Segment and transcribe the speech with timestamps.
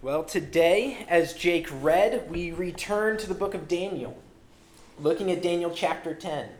[0.00, 4.16] Well, today, as Jake read, we return to the book of Daniel,
[5.00, 6.50] looking at Daniel chapter 10,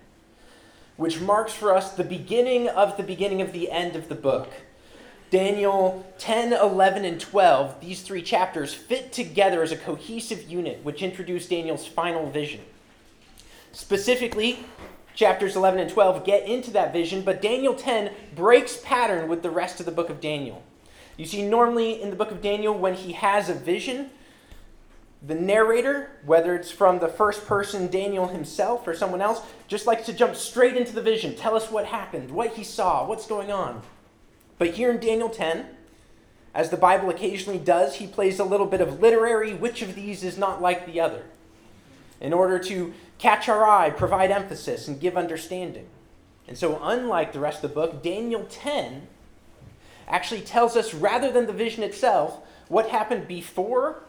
[0.96, 4.52] which marks for us the beginning of the beginning of the end of the book.
[5.30, 11.00] Daniel 10, 11, and 12, these three chapters fit together as a cohesive unit, which
[11.00, 12.62] introduce Daniel's final vision.
[13.70, 14.66] Specifically,
[15.14, 19.50] chapters 11 and 12 get into that vision, but Daniel 10 breaks pattern with the
[19.50, 20.64] rest of the book of Daniel.
[21.18, 24.10] You see, normally in the book of Daniel, when he has a vision,
[25.20, 30.06] the narrator, whether it's from the first person, Daniel himself, or someone else, just likes
[30.06, 33.50] to jump straight into the vision, tell us what happened, what he saw, what's going
[33.50, 33.82] on.
[34.58, 35.66] But here in Daniel 10,
[36.54, 40.22] as the Bible occasionally does, he plays a little bit of literary which of these
[40.22, 41.24] is not like the other,
[42.20, 45.88] in order to catch our eye, provide emphasis, and give understanding.
[46.46, 49.08] And so, unlike the rest of the book, Daniel 10
[50.08, 54.02] actually tells us, rather than the vision itself, what happened before,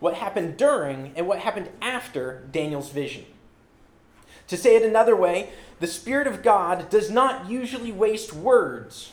[0.00, 3.24] what happened during, and what happened after Daniel's vision.
[4.48, 9.12] To say it another way, the Spirit of God does not usually waste words.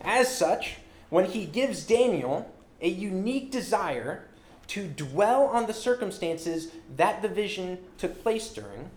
[0.00, 0.76] As such,
[1.10, 4.24] when he gives Daniel a unique desire
[4.68, 8.90] to dwell on the circumstances that the vision took place during,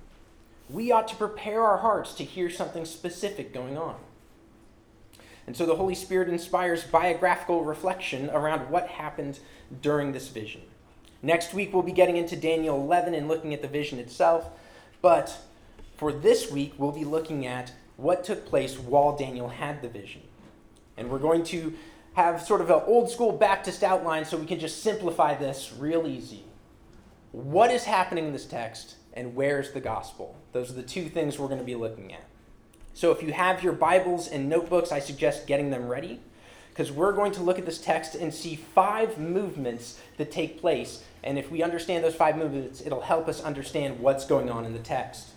[0.69, 3.95] we ought to prepare our hearts to hear something specific going on.
[5.49, 9.39] And so the Holy Spirit inspires biographical reflection around what happened
[9.81, 10.61] during this vision.
[11.23, 14.47] Next week, we'll be getting into Daniel 11 and looking at the vision itself.
[15.01, 15.35] But
[15.97, 20.21] for this week, we'll be looking at what took place while Daniel had the vision.
[20.97, 21.73] And we're going to
[22.13, 26.05] have sort of an old school Baptist outline so we can just simplify this real
[26.05, 26.43] easy.
[27.31, 30.37] What is happening in this text, and where's the gospel?
[30.51, 32.28] Those are the two things we're going to be looking at.
[32.93, 36.19] So if you have your Bibles and notebooks, I suggest getting them ready
[36.69, 41.03] because we're going to look at this text and see five movements that take place.
[41.23, 44.73] And if we understand those five movements, it'll help us understand what's going on in
[44.73, 45.29] the text.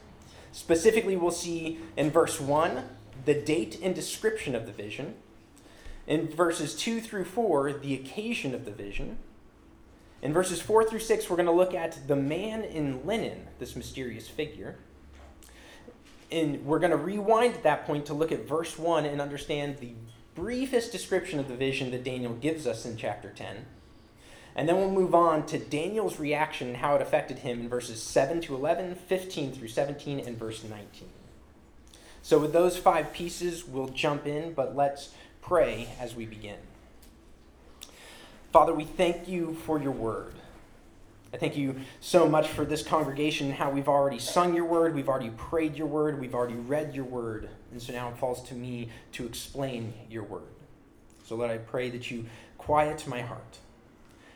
[0.52, 2.84] Specifically, we'll see in verse 1
[3.24, 5.14] the date and description of the vision.
[6.06, 9.18] In verses 2 through 4, the occasion of the vision.
[10.20, 13.74] In verses 4 through 6, we're going to look at the man in linen, this
[13.74, 14.76] mysterious figure
[16.32, 19.78] and we're going to rewind at that point to look at verse 1 and understand
[19.78, 19.92] the
[20.34, 23.66] briefest description of the vision that Daniel gives us in chapter 10.
[24.54, 28.02] And then we'll move on to Daniel's reaction and how it affected him in verses
[28.02, 31.08] 7 to 11, 15 through 17, and verse 19.
[32.22, 35.10] So, with those five pieces, we'll jump in, but let's
[35.40, 36.58] pray as we begin.
[38.52, 40.34] Father, we thank you for your word.
[41.32, 44.94] I thank you so much for this congregation and how we've already sung your word,
[44.94, 47.48] we've already prayed your word, we've already read your word.
[47.70, 50.42] And so now it falls to me to explain your word.
[51.24, 52.26] So, Lord, I pray that you
[52.58, 53.58] quiet my heart,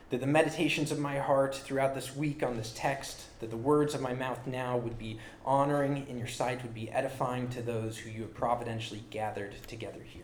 [0.08, 3.94] that the meditations of my heart throughout this week on this text, that the words
[3.94, 7.98] of my mouth now would be honoring in your sight, would be edifying to those
[7.98, 10.22] who you have providentially gathered together here.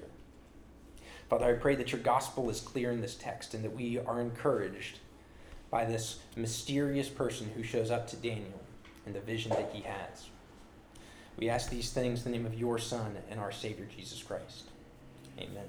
[1.29, 4.21] Father, I pray that your gospel is clear in this text and that we are
[4.21, 5.01] encouraged
[5.73, 8.61] by this mysterious person who shows up to Daniel
[9.07, 10.27] and the vision that he has.
[11.39, 14.65] We ask these things in the name of your Son and our Savior, Jesus Christ.
[15.39, 15.65] Amen.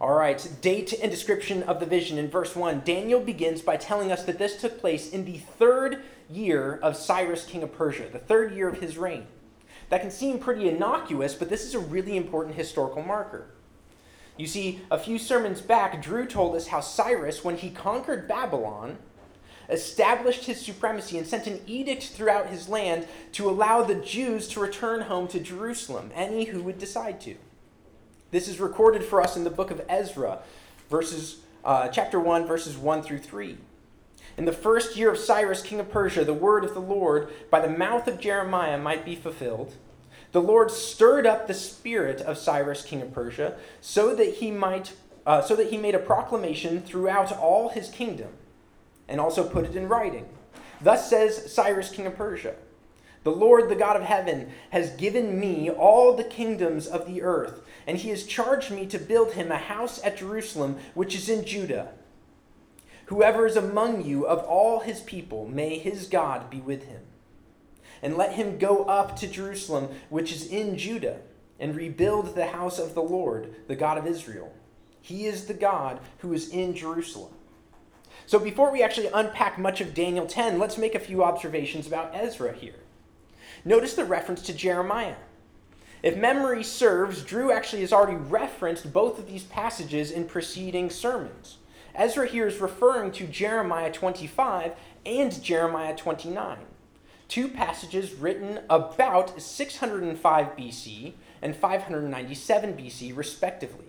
[0.00, 2.18] All right, date and description of the vision.
[2.18, 6.02] In verse 1, Daniel begins by telling us that this took place in the third
[6.28, 9.28] year of Cyrus, king of Persia, the third year of his reign.
[9.90, 13.46] That can seem pretty innocuous, but this is a really important historical marker.
[14.40, 18.96] You see, a few sermons back, Drew told us how Cyrus, when he conquered Babylon,
[19.68, 24.60] established his supremacy and sent an edict throughout his land to allow the Jews to
[24.60, 27.36] return home to Jerusalem, any who would decide to.
[28.30, 30.38] This is recorded for us in the book of Ezra,
[30.88, 33.58] verses, uh, chapter 1, verses 1 through 3.
[34.38, 37.60] In the first year of Cyrus, king of Persia, the word of the Lord by
[37.60, 39.74] the mouth of Jeremiah might be fulfilled
[40.32, 44.92] the Lord stirred up the spirit of Cyrus, king of Persia, so that he might,
[45.26, 48.28] uh, so that he made a proclamation throughout all his kingdom,
[49.08, 50.28] and also put it in writing.
[50.80, 52.54] Thus says Cyrus, king of Persia.
[53.22, 57.60] The Lord, the God of heaven, has given me all the kingdoms of the earth,
[57.86, 61.44] and he has charged me to build him a house at Jerusalem, which is in
[61.44, 61.88] Judah.
[63.06, 67.00] Whoever is among you of all his people, may his God be with him
[68.02, 71.20] and let him go up to Jerusalem, which is in Judah,
[71.58, 74.52] and rebuild the house of the Lord, the God of Israel.
[75.00, 77.32] He is the God who is in Jerusalem.
[78.26, 82.14] So, before we actually unpack much of Daniel 10, let's make a few observations about
[82.14, 82.76] Ezra here.
[83.64, 85.16] Notice the reference to Jeremiah.
[86.02, 91.58] If memory serves, Drew actually has already referenced both of these passages in preceding sermons.
[91.94, 94.72] Ezra here is referring to Jeremiah 25
[95.04, 96.58] and Jeremiah 29,
[97.30, 103.86] two passages written about 605 BC and 597 BC, respectively.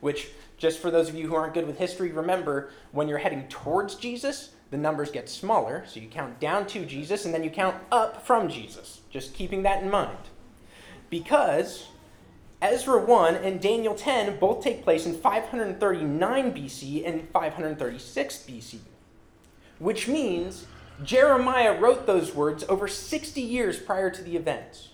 [0.00, 0.28] Which,
[0.58, 3.94] just for those of you who aren't good with history, remember when you're heading towards
[3.94, 5.84] Jesus, the numbers get smaller.
[5.86, 9.00] So you count down to Jesus and then you count up from Jesus.
[9.10, 10.18] Just keeping that in mind.
[11.08, 11.86] Because
[12.60, 18.78] Ezra 1 and Daniel 10 both take place in 539 BC and 536 BC,
[19.78, 20.66] which means
[21.02, 24.90] Jeremiah wrote those words over 60 years prior to the events.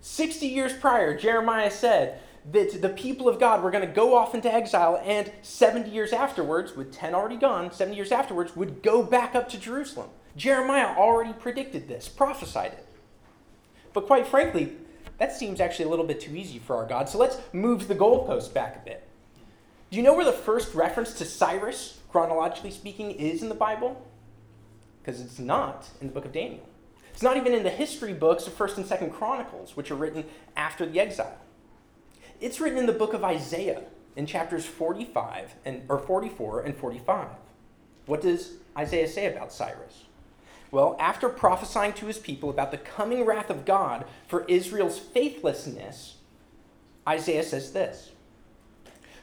[0.00, 2.20] 60 years prior, Jeremiah said
[2.50, 6.12] that the people of God were going to go off into exile, and 70 years
[6.12, 10.10] afterwards, with 10 already gone, 70 years afterwards, would go back up to Jerusalem.
[10.36, 12.86] Jeremiah already predicted this, prophesied it.
[13.92, 14.72] But quite frankly,
[15.18, 17.08] that seems actually a little bit too easy for our God.
[17.08, 19.06] So let's move the goalpost back a bit.
[19.90, 24.04] Do you know where the first reference to Cyrus, chronologically speaking, is in the Bible?
[25.02, 26.68] Because it's not in the book of Daniel.
[27.12, 30.24] It's not even in the history books of 1st and 2nd Chronicles, which are written
[30.56, 31.38] after the exile.
[32.40, 33.82] It's written in the book of Isaiah
[34.16, 37.28] in chapters 45 and or 44 and 45.
[38.06, 40.04] What does Isaiah say about Cyrus?
[40.70, 46.16] Well, after prophesying to his people about the coming wrath of God for Israel's faithlessness,
[47.06, 48.10] Isaiah says this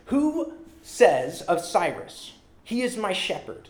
[0.06, 0.54] Who
[0.84, 2.34] says of Cyrus,
[2.64, 3.70] He is my shepherd,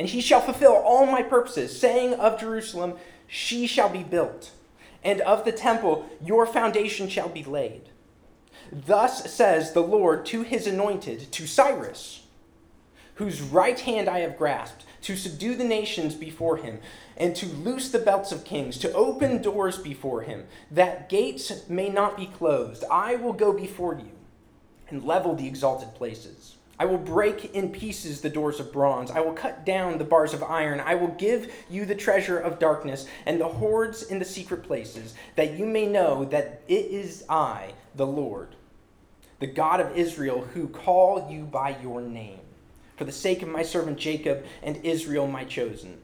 [0.00, 2.94] and he shall fulfill all my purposes, saying of Jerusalem,
[3.26, 4.50] She shall be built,
[5.04, 7.82] and of the temple, Your foundation shall be laid.
[8.72, 12.24] Thus says the Lord to his anointed, to Cyrus,
[13.16, 16.80] whose right hand I have grasped, to subdue the nations before him
[17.18, 21.90] and to loose the belts of kings, to open doors before him, that gates may
[21.90, 22.84] not be closed.
[22.90, 24.12] I will go before you
[24.88, 26.56] and level the exalted places.
[26.80, 29.10] I will break in pieces the doors of bronze.
[29.10, 30.80] I will cut down the bars of iron.
[30.80, 35.14] I will give you the treasure of darkness and the hoards in the secret places,
[35.36, 38.56] that you may know that it is I, the Lord,
[39.40, 42.40] the God of Israel, who call you by your name,
[42.96, 45.98] for the sake of my servant Jacob and Israel, my chosen.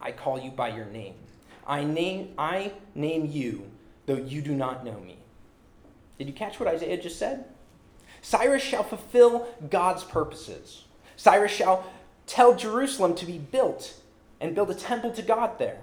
[0.00, 1.14] I call you by your name.
[1.66, 3.68] I name, I name you,
[4.06, 5.18] though you do not know me.
[6.16, 7.46] Did you catch what Isaiah just said?
[8.26, 10.82] Cyrus shall fulfill God's purposes.
[11.14, 11.86] Cyrus shall
[12.26, 13.94] tell Jerusalem to be built
[14.40, 15.78] and build a temple to God there.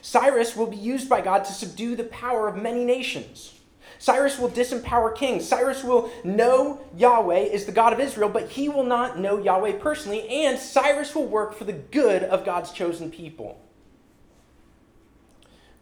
[0.00, 3.60] Cyrus will be used by God to subdue the power of many nations.
[3.98, 5.46] Cyrus will disempower kings.
[5.46, 9.72] Cyrus will know Yahweh is the God of Israel, but he will not know Yahweh
[9.72, 13.60] personally, and Cyrus will work for the good of God's chosen people.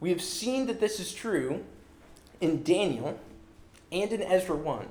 [0.01, 1.65] We have seen that this is true
[2.41, 3.21] in Daniel
[3.93, 4.89] and in Ezra 1.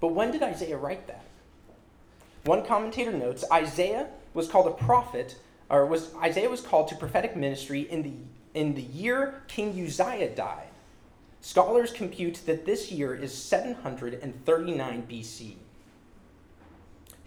[0.00, 1.24] But when did Isaiah write that?
[2.44, 5.36] One commentator notes Isaiah was called a prophet,
[5.68, 8.12] or was Isaiah was called to prophetic ministry in the
[8.54, 10.68] in the year King Uzziah died.
[11.40, 15.54] Scholars compute that this year is 739 BC.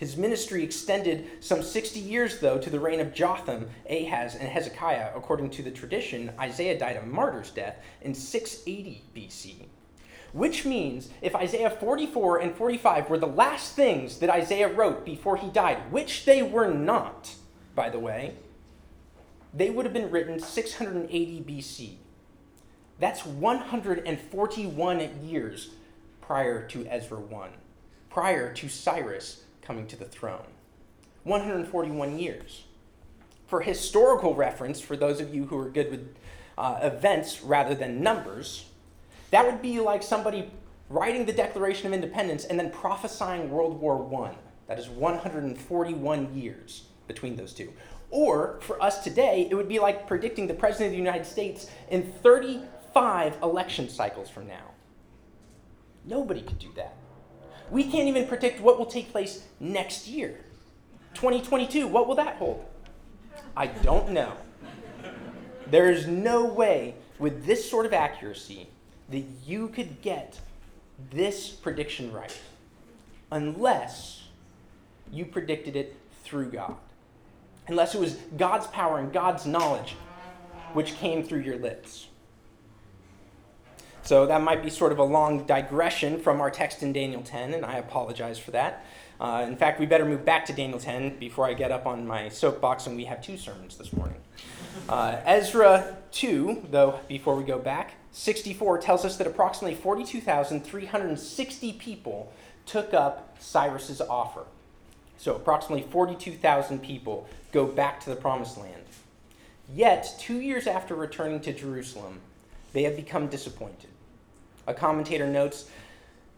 [0.02, 5.12] His ministry extended some 60 years, though, to the reign of Jotham, Ahaz, and Hezekiah.
[5.16, 9.68] According to the tradition, Isaiah died a martyr's death in 680 BC.
[10.34, 15.36] Which means if Isaiah 44 and 45 were the last things that Isaiah wrote before
[15.38, 17.36] he died, which they were not,
[17.76, 18.36] by the way,
[19.54, 21.96] they would have been written 680 BC.
[23.00, 25.72] That's 141 years
[26.22, 27.50] prior to Ezra 1,
[28.10, 30.46] prior to Cyrus coming to the throne.
[31.24, 32.64] 141 years.
[33.48, 36.16] For historical reference, for those of you who are good with
[36.58, 38.66] uh, events rather than numbers,
[39.32, 40.52] that would be like somebody
[40.90, 44.36] writing the Declaration of Independence and then prophesying World War I.
[44.68, 47.74] That is 141 years between those two.
[48.10, 51.70] Or for us today, it would be like predicting the President of the United States
[51.90, 54.72] in 35 election cycles from now.
[56.06, 56.96] Nobody could do that.
[57.70, 60.40] We can't even predict what will take place next year.
[61.14, 62.66] 2022, what will that hold?
[63.56, 64.34] I don't know.
[65.68, 68.68] There is no way with this sort of accuracy
[69.12, 70.40] that you could get
[71.12, 72.38] this prediction right
[73.32, 74.24] unless
[75.12, 76.76] you predicted it through God.
[77.68, 79.96] Unless it was God's power and God's knowledge
[80.74, 82.08] which came through your lips.
[84.04, 87.54] So that might be sort of a long digression from our text in Daniel 10,
[87.54, 88.86] and I apologize for that.
[89.20, 92.08] Uh, in fact, we better move back to Daniel 10 before I get up on
[92.08, 94.18] my soapbox and we have two sermons this morning.
[94.90, 102.34] Uh, Ezra 2, though, before we go back, 64 tells us that approximately 42,360 people
[102.66, 104.44] took up Cyrus's offer.
[105.18, 108.84] So approximately 42,000 people go back to the promised land.
[109.74, 112.20] Yet, two years after returning to Jerusalem,
[112.74, 113.90] they have become disappointed.
[114.68, 115.70] A commentator notes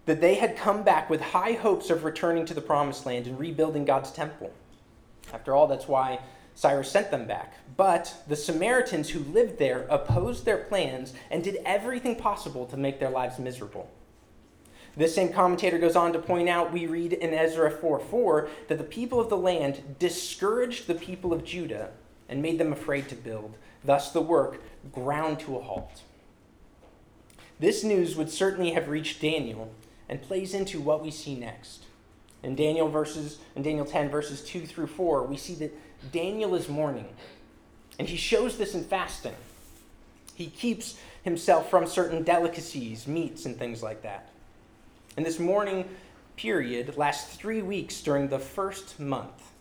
[0.05, 3.39] that they had come back with high hopes of returning to the promised land and
[3.39, 4.51] rebuilding God's temple.
[5.33, 6.19] After all, that's why
[6.55, 7.55] Cyrus sent them back.
[7.75, 12.99] But the Samaritans who lived there opposed their plans and did everything possible to make
[12.99, 13.89] their lives miserable.
[14.95, 18.77] This same commentator goes on to point out we read in Ezra 4 4 that
[18.77, 21.89] the people of the land discouraged the people of Judah
[22.29, 23.57] and made them afraid to build.
[23.83, 26.03] Thus, the work ground to a halt.
[27.59, 29.73] This news would certainly have reached Daniel
[30.07, 31.85] and plays into what we see next.
[32.43, 35.73] In Daniel verses in Daniel 10 verses 2 through 4, we see that
[36.11, 37.07] Daniel is mourning.
[37.97, 39.35] And he shows this in fasting.
[40.35, 44.29] He keeps himself from certain delicacies, meats and things like that.
[45.15, 45.87] And this mourning
[46.35, 49.51] period lasts 3 weeks during the first month.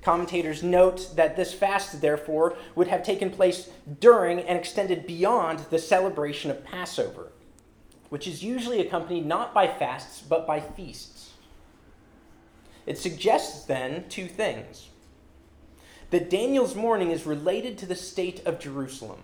[0.00, 3.68] Commentators note that this fast, therefore, would have taken place
[4.00, 7.32] during and extended beyond the celebration of Passover,
[8.08, 11.17] which is usually accompanied not by fasts, but by feasts.
[12.88, 14.88] It suggests then two things
[16.08, 19.20] that Daniel's mourning is related to the state of Jerusalem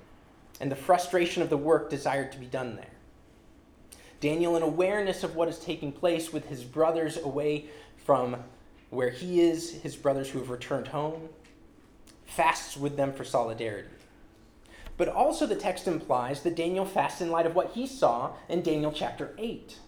[0.61, 2.93] and the frustration of the work desired to be done there.
[4.21, 7.65] Daniel, in awareness of what is taking place with his brothers away
[8.05, 8.37] from
[8.91, 11.31] where he is, his brothers who have returned home,
[12.27, 13.89] fasts with them for solidarity.
[14.99, 18.61] But also, the text implies that Daniel fasts in light of what he saw in
[18.61, 19.79] Daniel chapter 8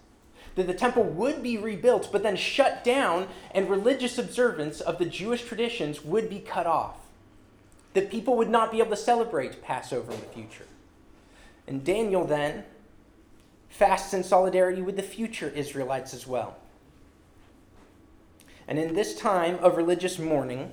[0.57, 5.05] that the temple would be rebuilt, but then shut down, and religious observance of the
[5.05, 6.97] Jewish traditions would be cut off.
[7.93, 10.65] That people would not be able to celebrate Passover in the future.
[11.67, 12.63] And Daniel then
[13.69, 16.57] fasts in solidarity with the future Israelites as well.
[18.67, 20.71] And in this time of religious mourning,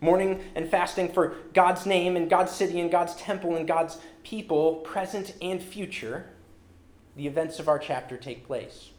[0.00, 4.76] mourning and fasting for God's name and God's city and God's temple and God's people,
[4.76, 6.30] present and future,
[7.14, 8.90] the events of our chapter take place.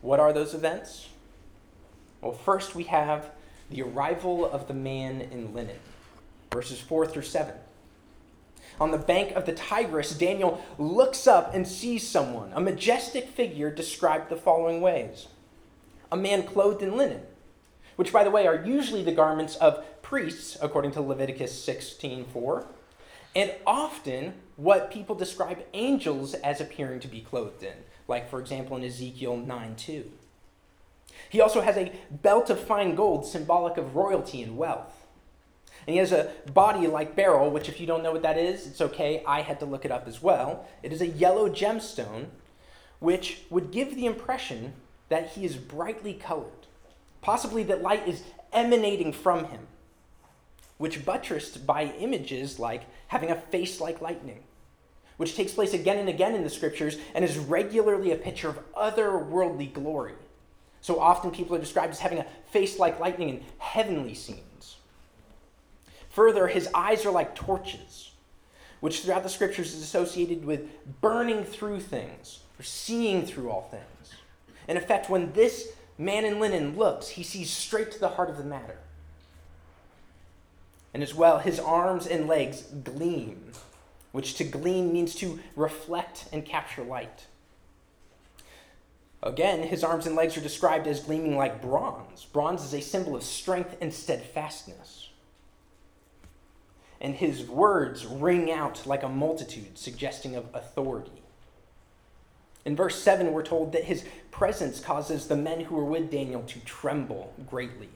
[0.00, 1.08] What are those events?
[2.20, 3.30] Well, first we have
[3.70, 5.78] the arrival of the man in linen,
[6.52, 7.54] verses 4 through 7.
[8.78, 13.70] On the bank of the Tigris, Daniel looks up and sees someone, a majestic figure
[13.70, 15.28] described the following ways
[16.12, 17.22] a man clothed in linen,
[17.96, 22.66] which, by the way, are usually the garments of priests, according to Leviticus 16:4,
[23.34, 27.74] and often what people describe angels as appearing to be clothed in,
[28.08, 30.04] like, for example, in Ezekiel 9:2.
[31.28, 35.06] He also has a belt of fine gold, symbolic of royalty and wealth.
[35.86, 38.66] And he has a body like beryl, which, if you don't know what that is,
[38.66, 39.22] it's okay.
[39.26, 40.66] I had to look it up as well.
[40.82, 42.26] It is a yellow gemstone,
[42.98, 44.74] which would give the impression
[45.08, 46.66] that he is brightly colored,
[47.22, 48.22] possibly that light is
[48.52, 49.68] emanating from him,
[50.78, 54.42] which buttressed by images like having a face like lightning,
[55.16, 58.58] which takes place again and again in the scriptures and is regularly a picture of
[58.74, 60.14] otherworldly glory.
[60.80, 64.76] So often people are described as having a face like lightning in heavenly scenes.
[66.10, 68.12] Further, his eyes are like torches,
[68.80, 70.68] which throughout the scriptures is associated with
[71.00, 74.14] burning through things or seeing through all things.
[74.68, 75.68] In effect, when this
[75.98, 78.78] man in linen looks, he sees straight to the heart of the matter.
[80.94, 83.52] And as well, his arms and legs gleam,
[84.16, 87.26] which to gleam means to reflect and capture light.
[89.22, 92.24] Again, his arms and legs are described as gleaming like bronze.
[92.24, 95.10] Bronze is a symbol of strength and steadfastness.
[96.98, 101.22] And his words ring out like a multitude, suggesting of authority.
[102.64, 106.42] In verse 7, we're told that his presence causes the men who were with Daniel
[106.44, 107.90] to tremble greatly,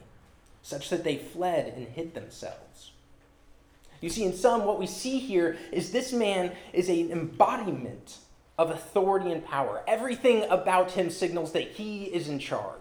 [0.61, 2.91] such that they fled and hid themselves.
[4.01, 8.17] You see, in sum, what we see here is this man is an embodiment
[8.57, 9.83] of authority and power.
[9.87, 12.79] Everything about him signals that he is in charge.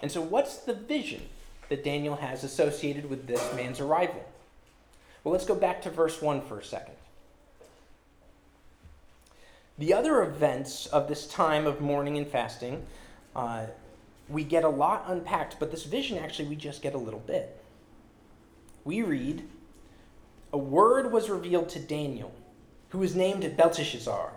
[0.00, 1.22] And so, what's the vision
[1.68, 4.24] that Daniel has associated with this man's arrival?
[5.22, 6.94] Well, let's go back to verse 1 for a second.
[9.78, 12.84] The other events of this time of mourning and fasting,
[13.36, 13.66] uh,
[14.28, 17.61] we get a lot unpacked, but this vision actually we just get a little bit.
[18.84, 19.42] We read,
[20.52, 22.32] A word was revealed to Daniel,
[22.90, 24.32] who was named Belteshazzar.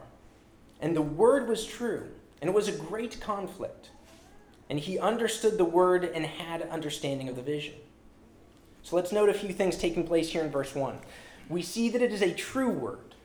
[0.81, 2.07] And the word was true,
[2.41, 3.89] and it was a great conflict.
[4.69, 7.75] And he understood the word and had understanding of the vision.
[8.83, 10.99] So let's note a few things taking place here in verse 1.
[11.49, 13.15] We see that it is a true word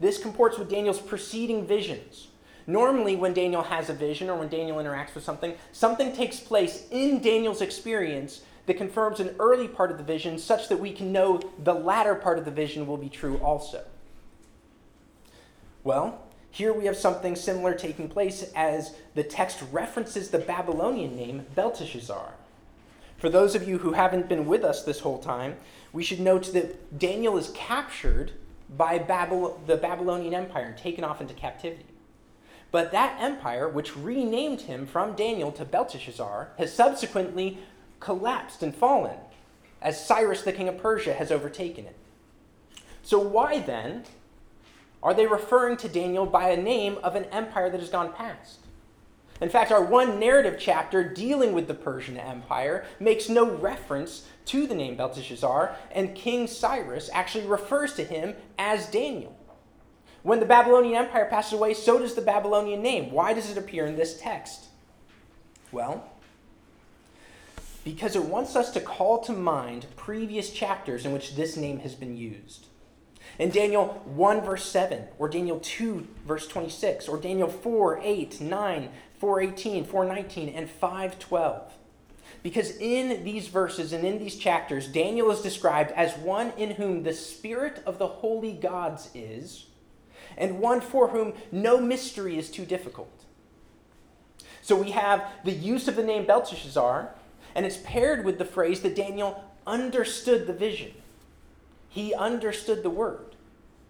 [0.00, 2.28] this comports with Daniel's preceding visions.
[2.66, 6.86] Normally, when Daniel has a vision or when Daniel interacts with something, something takes place
[6.90, 11.12] in Daniel's experience that confirms an early part of the vision such that we can
[11.12, 13.84] know the latter part of the vision will be true also.
[15.82, 21.46] Well, here we have something similar taking place as the text references the Babylonian name
[21.54, 22.34] Belteshazzar.
[23.18, 25.56] For those of you who haven't been with us this whole time,
[25.92, 28.32] we should note that Daniel is captured
[28.76, 31.86] by the Babylonian Empire and taken off into captivity.
[32.70, 37.58] But that empire, which renamed him from Daniel to Belteshazzar, has subsequently
[38.00, 39.16] collapsed and fallen
[39.84, 41.96] as Cyrus, the king of Persia, has overtaken it.
[43.02, 44.04] So, why then
[45.02, 48.60] are they referring to Daniel by a name of an empire that has gone past?
[49.42, 54.66] In fact, our one narrative chapter dealing with the Persian Empire makes no reference to
[54.66, 59.36] the name Belteshazzar, and King Cyrus actually refers to him as Daniel.
[60.22, 63.10] When the Babylonian Empire passes away, so does the Babylonian name.
[63.10, 64.66] Why does it appear in this text?
[65.72, 66.08] Well,
[67.84, 71.94] because it wants us to call to mind previous chapters in which this name has
[71.94, 72.66] been used.
[73.38, 78.88] In Daniel 1, verse 7, or Daniel 2, verse 26, or Daniel 4, 8, 9,
[79.18, 81.72] 418, 419, and 512.
[82.42, 87.02] Because in these verses and in these chapters, Daniel is described as one in whom
[87.02, 89.66] the spirit of the holy gods is,
[90.36, 93.24] and one for whom no mystery is too difficult.
[94.62, 97.14] So we have the use of the name Belteshazzar,
[97.54, 100.92] and it's paired with the phrase that Daniel understood the vision.
[101.88, 103.36] He understood the word,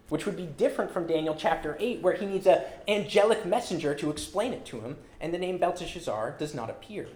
[0.09, 4.11] which would be different from Daniel chapter 8, where he needs an angelic messenger to
[4.11, 7.09] explain it to him, and the name Belteshazzar does not appear.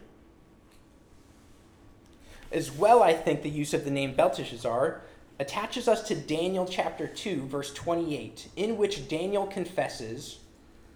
[2.50, 5.02] As well, I think the use of the name Belteshazzar
[5.38, 10.38] attaches us to Daniel chapter 2, verse 28, in which Daniel confesses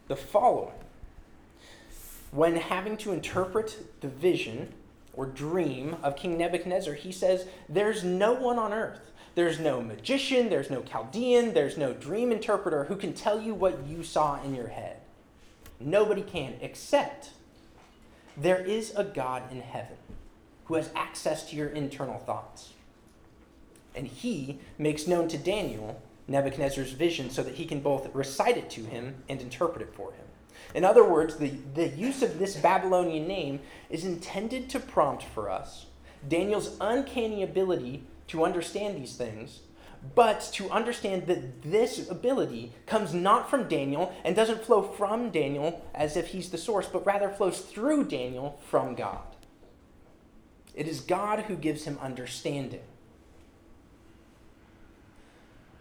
[0.08, 0.72] the following.
[2.30, 4.72] When having to interpret the vision
[5.14, 10.50] or dream of King Nebuchadnezzar, he says, There's no one on earth there's no magician,
[10.50, 14.54] there's no Chaldean, there's no dream interpreter who can tell you what you saw in
[14.54, 14.98] your head.
[15.80, 17.30] Nobody can, except
[18.36, 19.96] there is a God in heaven
[20.66, 22.72] who has access to your internal thoughts.
[23.94, 28.70] And he makes known to Daniel Nebuchadnezzar's vision so that he can both recite it
[28.70, 30.21] to him and interpret it for him.
[30.74, 35.50] In other words, the, the use of this Babylonian name is intended to prompt for
[35.50, 35.86] us
[36.26, 39.60] Daniel's uncanny ability to understand these things,
[40.14, 45.84] but to understand that this ability comes not from Daniel and doesn't flow from Daniel
[45.94, 49.22] as if he's the source, but rather flows through Daniel from God.
[50.74, 52.80] It is God who gives him understanding.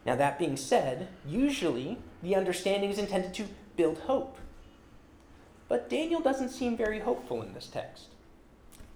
[0.05, 4.37] Now, that being said, usually the understanding is intended to build hope.
[5.71, 8.07] But Daniel doesn't seem very hopeful in this text.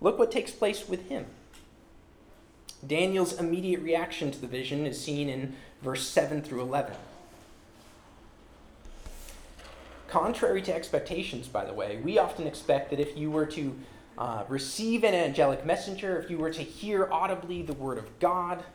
[0.02, 1.26] Look what takes place with him.
[2.86, 6.94] Daniel's immediate reaction to the vision is seen in verse 7 through 11.
[10.10, 13.74] Contrary to expectations, by the way, we often expect that if you were to
[14.18, 18.66] uh, receive an angelic messenger, if you were to hear audibly the word of God,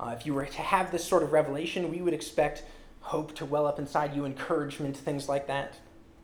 [0.00, 2.64] uh, if you were to have this sort of revelation, we would expect
[3.00, 5.76] hope to well up inside you, encouragement, things like that.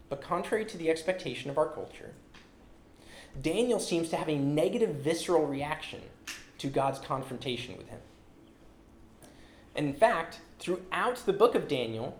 [0.08, 2.14] But contrary to the expectation of our culture,
[3.40, 6.00] Daniel seems to have a negative visceral reaction
[6.58, 8.00] to God's confrontation with him.
[9.74, 12.18] And in fact, throughout the book of Daniel,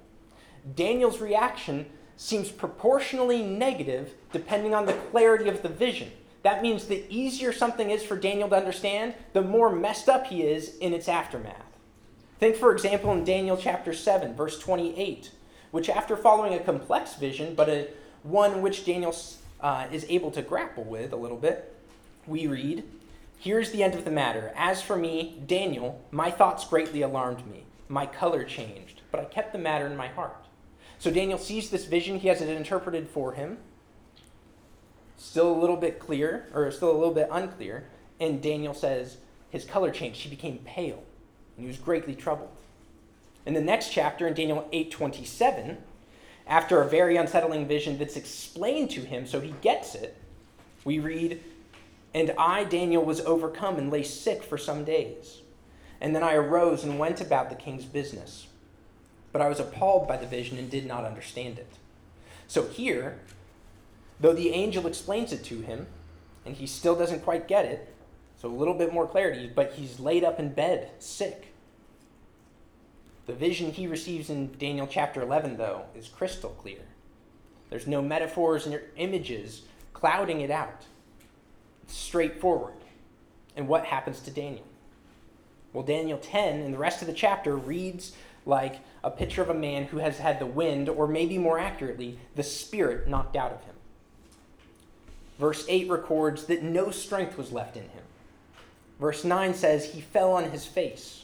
[0.75, 6.11] Daniel's reaction seems proportionally negative depending on the clarity of the vision.
[6.43, 10.43] That means the easier something is for Daniel to understand, the more messed up he
[10.43, 11.79] is in its aftermath.
[12.39, 15.31] Think, for example, in Daniel chapter 7, verse 28,
[15.75, 17.89] which, after following a complex vision, but a,
[18.23, 19.13] one which Daniel
[19.61, 21.75] uh, is able to grapple with a little bit,
[22.29, 22.85] we read,
[23.41, 24.53] Here's the end of the matter.
[24.55, 27.65] As for me, Daniel, my thoughts greatly alarmed me.
[27.89, 30.47] My color changed, but I kept the matter in my heart.
[31.01, 33.59] So Daniel sees this vision, he has it interpreted for him.
[35.17, 37.89] Still a little bit clear, or still a little bit unclear.
[38.21, 39.17] And Daniel says
[39.51, 40.21] his color changed.
[40.21, 41.03] He became pale,
[41.57, 42.51] and he was greatly troubled.
[43.47, 45.79] In the next chapter, in Daniel 8:27,
[46.47, 50.17] after a very unsettling vision that's explained to him so he gets it,
[50.85, 51.43] we read,
[52.13, 55.41] and I, Daniel, was overcome and lay sick for some days.
[56.01, 58.47] And then I arose and went about the king's business.
[59.33, 61.73] But I was appalled by the vision and did not understand it.
[62.47, 63.19] So here,
[64.21, 65.87] though the angel explains it to him,
[66.45, 67.95] and he still doesn't quite get it,
[68.41, 71.54] so a little bit more clarity, but he's laid up in bed, sick.
[73.27, 76.81] The vision he receives in Daniel chapter 11, though, is crystal clear.
[77.71, 80.85] There's no metaphors and images clouding it out.
[81.85, 82.75] It's straightforward.
[83.57, 84.67] And what happens to Daniel?
[85.73, 88.13] Well, Daniel 10 and the rest of the chapter reads
[88.47, 92.19] like a picture of a man who has had the wind, or maybe more accurately,
[92.37, 93.75] the spirit knocked out of him.
[95.39, 98.05] Verse 8 records that no strength was left in him.
[99.01, 101.24] Verse 9 says he fell on his face.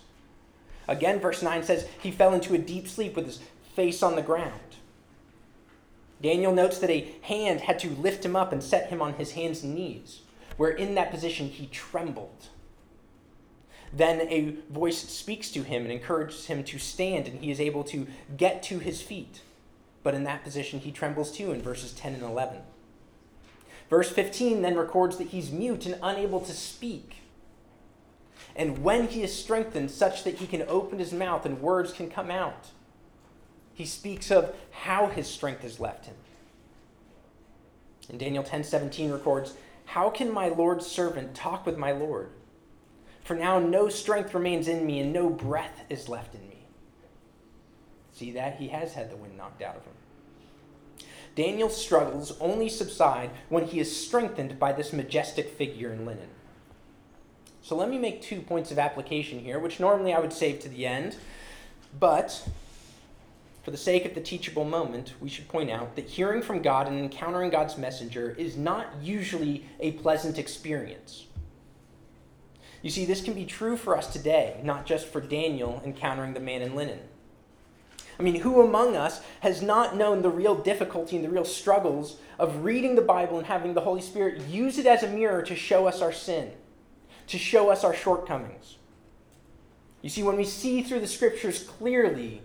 [0.90, 3.38] Again, verse 9 says he fell into a deep sleep with his
[3.76, 4.60] face on the ground.
[6.20, 9.32] Daniel notes that a hand had to lift him up and set him on his
[9.32, 10.22] hands and knees,
[10.56, 12.48] where in that position he trembled.
[13.92, 17.84] Then a voice speaks to him and encourages him to stand, and he is able
[17.84, 19.42] to get to his feet.
[20.02, 22.62] But in that position, he trembles too in verses 10 and 11.
[23.88, 27.19] Verse 15 then records that he's mute and unable to speak.
[28.56, 32.10] And when he is strengthened such that he can open his mouth and words can
[32.10, 32.70] come out,
[33.72, 36.16] he speaks of how his strength has left him.
[38.08, 39.54] And Daniel 10:17 records,
[39.86, 42.30] "How can my Lord's servant talk with my Lord?
[43.22, 46.66] For now no strength remains in me and no breath is left in me."
[48.12, 49.94] See that he has had the wind knocked out of him.
[51.36, 56.28] Daniel's struggles only subside when he is strengthened by this majestic figure in linen.
[57.62, 60.68] So let me make two points of application here, which normally I would save to
[60.68, 61.16] the end.
[61.98, 62.48] But
[63.62, 66.88] for the sake of the teachable moment, we should point out that hearing from God
[66.88, 71.26] and encountering God's messenger is not usually a pleasant experience.
[72.82, 76.40] You see, this can be true for us today, not just for Daniel encountering the
[76.40, 77.00] man in linen.
[78.18, 82.16] I mean, who among us has not known the real difficulty and the real struggles
[82.38, 85.54] of reading the Bible and having the Holy Spirit use it as a mirror to
[85.54, 86.52] show us our sin?
[87.30, 88.76] To show us our shortcomings.
[90.02, 92.42] You see, when we see through the scriptures clearly,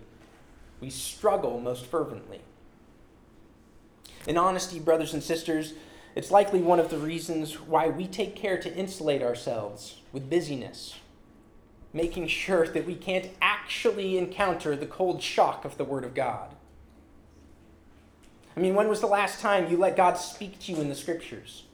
[0.80, 2.40] we struggle most fervently.
[4.26, 5.74] In honesty, brothers and sisters,
[6.14, 10.94] it's likely one of the reasons why we take care to insulate ourselves with busyness,
[11.92, 16.54] making sure that we can't actually encounter the cold shock of the Word of God.
[18.56, 20.94] I mean, when was the last time you let God speak to you in the
[20.94, 21.64] Scriptures?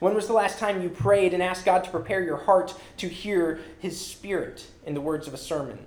[0.00, 3.08] When was the last time you prayed and asked God to prepare your heart to
[3.08, 5.78] hear His Spirit in the words of a sermon?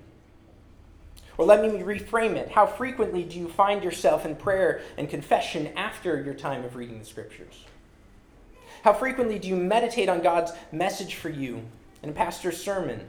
[1.38, 2.50] Or let me reframe it.
[2.50, 7.00] How frequently do you find yourself in prayer and confession after your time of reading
[7.00, 7.66] the Scriptures?
[8.84, 11.62] How frequently do you meditate on God's message for you
[12.02, 13.06] in a pastor's sermon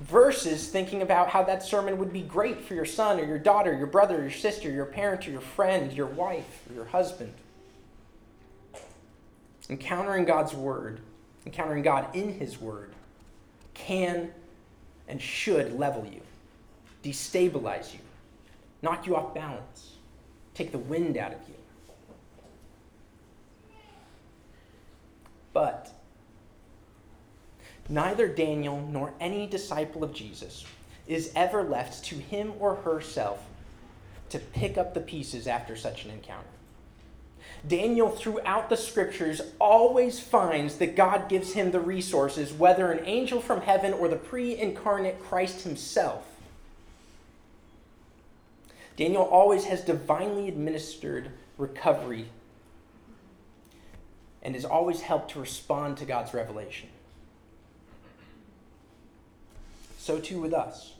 [0.00, 3.72] versus thinking about how that sermon would be great for your son or your daughter,
[3.76, 7.32] your brother, your sister, your parent, or your friend, your wife, or your husband?
[9.68, 11.00] Encountering God's Word,
[11.46, 12.92] encountering God in His Word,
[13.72, 14.30] can
[15.08, 16.20] and should level you,
[17.02, 18.00] destabilize you,
[18.82, 19.94] knock you off balance,
[20.54, 21.54] take the wind out of you.
[25.52, 25.92] But
[27.88, 30.64] neither Daniel nor any disciple of Jesus
[31.06, 33.44] is ever left to him or herself
[34.30, 36.48] to pick up the pieces after such an encounter.
[37.66, 43.40] Daniel, throughout the scriptures, always finds that God gives him the resources, whether an angel
[43.40, 46.26] from heaven or the pre incarnate Christ himself.
[48.96, 52.28] Daniel always has divinely administered recovery
[54.42, 56.90] and is always helped to respond to God's revelation.
[59.98, 60.92] So too with us.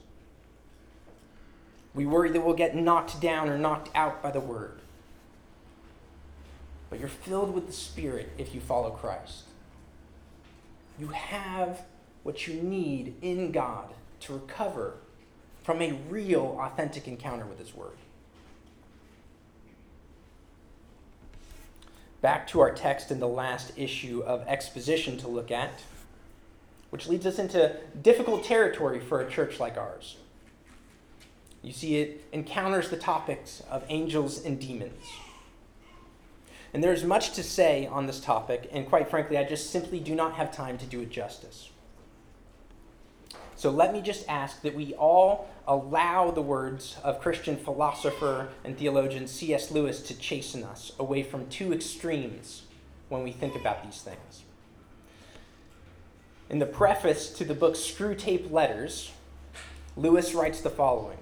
[1.93, 4.81] We worry that we'll get knocked down or knocked out by the word
[6.89, 9.43] but you're filled with the Spirit if you follow Christ.
[10.99, 11.81] You have
[12.23, 14.95] what you need in God to recover
[15.63, 17.97] from a real, authentic encounter with His Word.
[22.21, 25.83] Back to our text in the last issue of Exposition to look at,
[26.89, 30.17] which leads us into difficult territory for a church like ours.
[31.61, 35.03] You see, it encounters the topics of angels and demons.
[36.75, 40.13] And there's much to say on this topic, and quite frankly, I just simply do
[40.13, 41.69] not have time to do it justice.
[43.55, 48.77] So let me just ask that we all allow the words of Christian philosopher and
[48.77, 49.71] theologian C.S.
[49.71, 52.63] Lewis to chasten us away from two extremes
[53.07, 54.43] when we think about these things.
[56.49, 59.13] In the preface to the book Screwtape Letters,
[59.95, 61.19] Lewis writes the following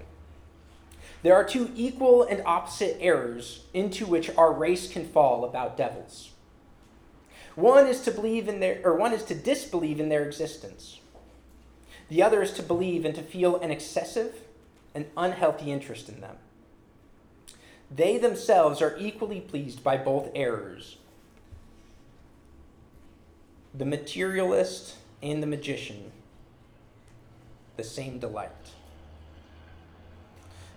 [1.24, 6.32] there are two equal and opposite errors into which our race can fall about devils.
[7.54, 11.00] One is to believe in their or one is to disbelieve in their existence.
[12.10, 14.34] The other is to believe and to feel an excessive
[14.94, 16.36] and unhealthy interest in them.
[17.90, 20.98] they themselves are equally pleased by both errors.
[23.72, 26.12] The materialist and the magician,
[27.78, 28.50] the same delight.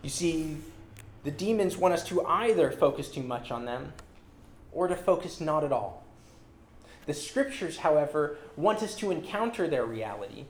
[0.07, 0.55] You see,
[1.25, 3.91] the demons want us to either focus too much on them
[4.71, 6.05] or to focus not at all.
[7.07, 10.45] The scriptures, however, want us to encounter their reality,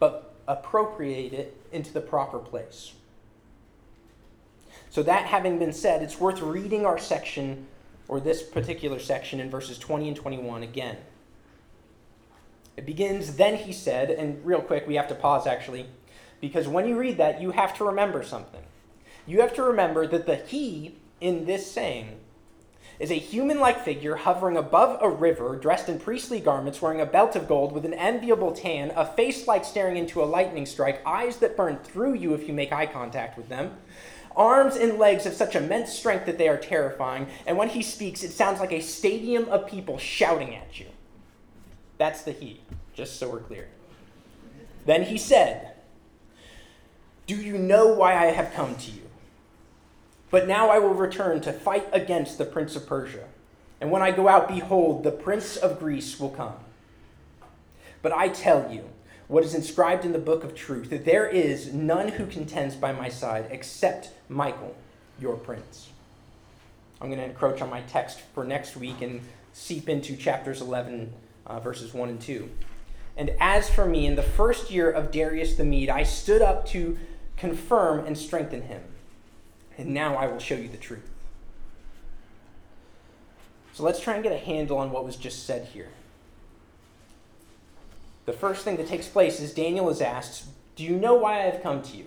[0.00, 2.94] but appropriate it into the proper place.
[4.90, 7.68] So, that having been said, it's worth reading our section,
[8.08, 10.96] or this particular section, in verses 20 and 21 again.
[12.76, 15.86] It begins, Then he said, and real quick, we have to pause actually,
[16.40, 18.62] because when you read that, you have to remember something.
[19.26, 22.20] You have to remember that the he in this saying
[22.98, 27.06] is a human like figure hovering above a river, dressed in priestly garments, wearing a
[27.06, 31.02] belt of gold with an enviable tan, a face like staring into a lightning strike,
[31.04, 33.76] eyes that burn through you if you make eye contact with them,
[34.34, 38.22] arms and legs of such immense strength that they are terrifying, and when he speaks,
[38.22, 40.86] it sounds like a stadium of people shouting at you.
[41.98, 42.60] That's the he,
[42.94, 43.68] just so we're clear.
[44.86, 45.72] Then he said,
[47.26, 49.02] Do you know why I have come to you?
[50.30, 53.24] But now I will return to fight against the prince of Persia.
[53.80, 56.54] And when I go out, behold, the prince of Greece will come.
[58.02, 58.88] But I tell you,
[59.28, 62.92] what is inscribed in the book of truth, that there is none who contends by
[62.92, 64.76] my side except Michael,
[65.20, 65.90] your prince.
[67.00, 69.20] I'm going to encroach on my text for next week and
[69.52, 71.12] seep into chapters 11,
[71.46, 72.48] uh, verses 1 and 2.
[73.16, 76.66] And as for me, in the first year of Darius the Mede, I stood up
[76.68, 76.96] to
[77.36, 78.82] confirm and strengthen him
[79.78, 81.08] and now I will show you the truth.
[83.72, 85.90] So let's try and get a handle on what was just said here.
[88.24, 90.46] The first thing that takes place is Daniel is asked,
[90.76, 92.06] Do you know why I have come to you?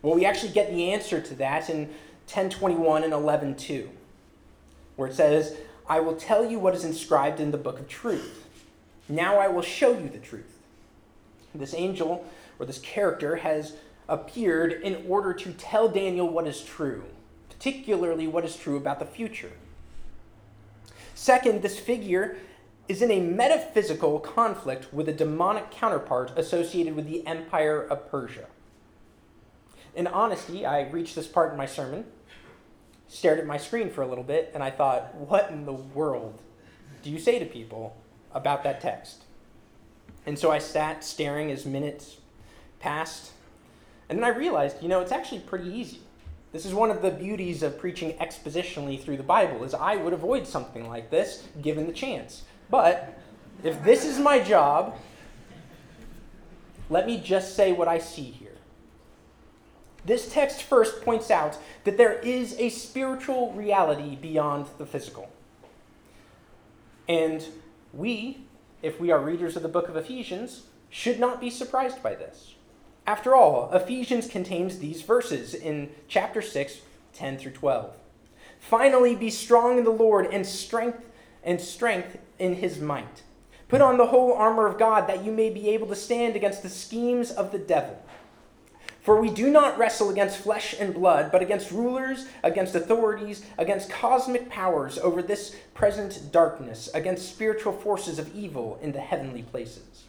[0.00, 1.88] Well, we actually get the answer to that in
[2.26, 3.88] 1021 and 11.2,
[4.96, 5.56] where it says,
[5.88, 8.46] I will tell you what is inscribed in the book of truth.
[9.08, 10.58] Now I will show you the truth.
[11.54, 12.26] This angel,
[12.58, 13.74] or this character, has
[14.12, 17.04] appeared in order to tell Daniel what is true,
[17.48, 19.52] particularly what is true about the future.
[21.14, 22.36] Second, this figure
[22.88, 28.46] is in a metaphysical conflict with a demonic counterpart associated with the empire of Persia.
[29.94, 32.04] In honesty, I reached this part in my sermon,
[33.08, 36.42] stared at my screen for a little bit, and I thought, what in the world
[37.02, 37.96] do you say to people
[38.34, 39.22] about that text?
[40.26, 42.18] And so I sat staring as minutes
[42.78, 43.32] passed
[44.12, 46.00] and then I realized, you know, it's actually pretty easy.
[46.52, 50.12] This is one of the beauties of preaching expositionally through the Bible is I would
[50.12, 52.42] avoid something like this given the chance.
[52.68, 53.18] But
[53.64, 54.98] if this is my job,
[56.90, 58.58] let me just say what I see here.
[60.04, 65.32] This text first points out that there is a spiritual reality beyond the physical.
[67.08, 67.42] And
[67.94, 68.44] we,
[68.82, 72.56] if we are readers of the book of Ephesians, should not be surprised by this.
[73.06, 76.78] After all, Ephesians contains these verses in chapter 6,
[77.14, 77.94] 10 through 12.
[78.60, 81.04] Finally, be strong in the Lord and strength
[81.42, 83.22] and strength in his might.
[83.66, 86.62] Put on the whole armor of God that you may be able to stand against
[86.62, 88.00] the schemes of the devil.
[89.00, 93.90] For we do not wrestle against flesh and blood, but against rulers, against authorities, against
[93.90, 100.04] cosmic powers over this present darkness, against spiritual forces of evil in the heavenly places.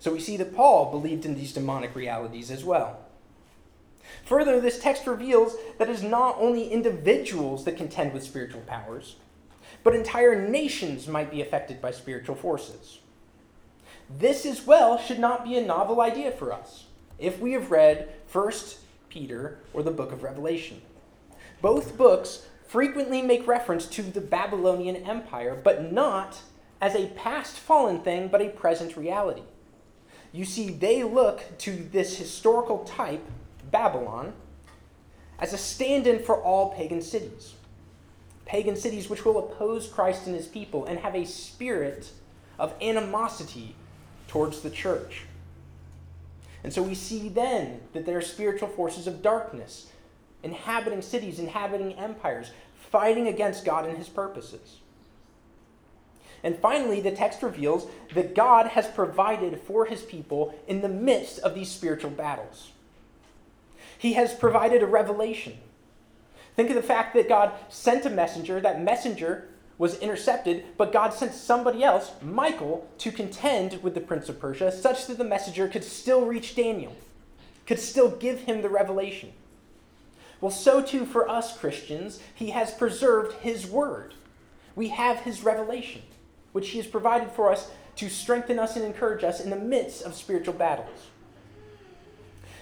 [0.00, 2.98] So we see that Paul believed in these demonic realities as well.
[4.24, 9.16] Further, this text reveals that it is not only individuals that contend with spiritual powers,
[9.84, 13.00] but entire nations might be affected by spiritual forces.
[14.08, 16.86] This as well should not be a novel idea for us
[17.18, 18.52] if we have read 1
[19.10, 20.80] Peter or the book of Revelation.
[21.60, 26.40] Both books frequently make reference to the Babylonian Empire, but not
[26.80, 29.42] as a past fallen thing, but a present reality
[30.32, 33.24] you see, they look to this historical type,
[33.70, 34.32] Babylon,
[35.38, 37.54] as a stand in for all pagan cities.
[38.44, 42.10] Pagan cities which will oppose Christ and his people and have a spirit
[42.58, 43.74] of animosity
[44.28, 45.22] towards the church.
[46.62, 49.86] And so we see then that there are spiritual forces of darkness
[50.42, 54.79] inhabiting cities, inhabiting empires, fighting against God and his purposes.
[56.42, 61.38] And finally, the text reveals that God has provided for his people in the midst
[61.40, 62.70] of these spiritual battles.
[63.98, 65.58] He has provided a revelation.
[66.56, 71.14] Think of the fact that God sent a messenger, that messenger was intercepted, but God
[71.14, 75.68] sent somebody else, Michael, to contend with the prince of Persia, such that the messenger
[75.68, 76.94] could still reach Daniel,
[77.66, 79.32] could still give him the revelation.
[80.40, 84.14] Well, so too for us Christians, he has preserved his word.
[84.74, 86.02] We have his revelation,
[86.52, 90.02] which he has provided for us to strengthen us and encourage us in the midst
[90.02, 91.08] of spiritual battles.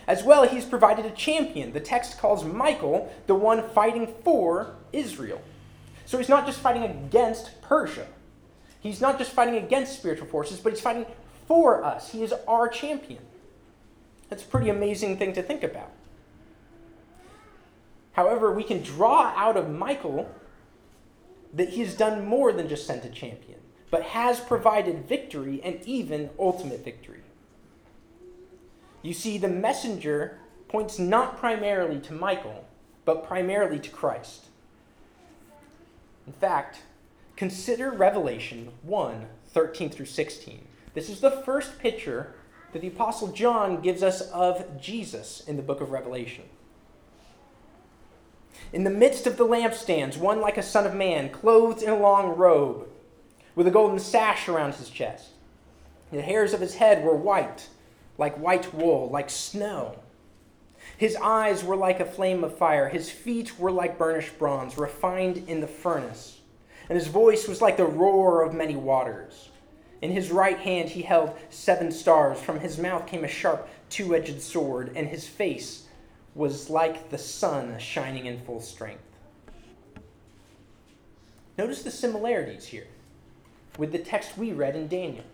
[0.06, 1.72] As well, he's provided a champion.
[1.72, 5.42] The text calls Michael the one fighting for Israel.
[6.06, 8.06] So he's not just fighting against Persia.
[8.80, 11.04] He's not just fighting against spiritual forces, but he's fighting
[11.46, 12.10] for us.
[12.10, 13.20] He is our champion.
[14.30, 15.90] That's a pretty amazing thing to think about.
[18.12, 20.30] However, we can draw out of Michael
[21.52, 23.58] that he has done more than just sent a champion,
[23.90, 27.22] but has provided victory and even ultimate victory.
[29.02, 32.66] You see, the messenger points not primarily to Michael,
[33.04, 34.46] but primarily to Christ.
[36.26, 36.82] In fact,
[37.36, 40.66] consider Revelation 1 13 through 16.
[40.92, 42.34] This is the first picture
[42.72, 46.44] that the Apostle John gives us of Jesus in the book of Revelation.
[48.72, 51.98] In the midst of the lampstands, one like a son of man, clothed in a
[51.98, 52.88] long robe,
[53.58, 55.30] with a golden sash around his chest.
[56.12, 57.68] The hairs of his head were white,
[58.16, 59.98] like white wool, like snow.
[60.96, 62.88] His eyes were like a flame of fire.
[62.88, 66.38] His feet were like burnished bronze, refined in the furnace.
[66.88, 69.48] And his voice was like the roar of many waters.
[70.02, 72.40] In his right hand he held seven stars.
[72.40, 75.88] From his mouth came a sharp, two edged sword, and his face
[76.36, 79.02] was like the sun shining in full strength.
[81.58, 82.86] Notice the similarities here
[83.78, 85.24] with the text we read in Daniel.